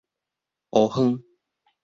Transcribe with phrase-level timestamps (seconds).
[0.71, 1.23] 烏昏